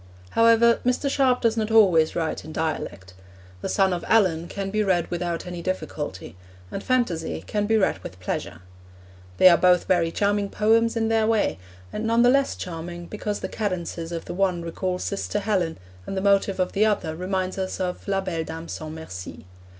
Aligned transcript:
However, 0.31 0.79
Mr. 0.83 1.11
Sharp 1.11 1.41
does 1.41 1.55
not 1.55 1.69
always 1.69 2.15
write 2.15 2.43
in 2.43 2.51
dialect. 2.51 3.13
The 3.61 3.69
Son 3.69 3.93
of 3.93 4.03
Allan 4.07 4.47
can 4.47 4.71
be 4.71 4.81
read 4.83 5.05
without 5.11 5.45
any 5.45 5.61
difficulty, 5.61 6.35
and 6.71 6.83
Phantasy 6.83 7.43
can 7.45 7.67
be 7.67 7.77
read 7.77 7.99
with 7.99 8.19
pleasure. 8.19 8.63
They 9.37 9.47
are 9.47 9.59
both 9.59 9.85
very 9.85 10.09
charming 10.11 10.49
poems 10.49 10.95
in 10.97 11.09
their 11.09 11.27
way, 11.27 11.59
and 11.93 12.07
none 12.07 12.23
the 12.23 12.29
less 12.31 12.55
charming 12.55 13.05
because 13.05 13.41
the 13.41 13.47
cadences 13.47 14.11
of 14.11 14.25
the 14.25 14.33
one 14.33 14.63
recall 14.63 14.97
Sister 14.97 15.37
Helen, 15.37 15.77
and 16.07 16.17
the 16.17 16.21
motive 16.21 16.59
of 16.59 16.71
the 16.71 16.83
other 16.83 17.15
reminds 17.15 17.59
us 17.59 17.79
of 17.79 18.07
La 18.07 18.21
Belle 18.21 18.43
Dame 18.43 18.69
sans 18.69 18.91
Merci. 18.95 19.45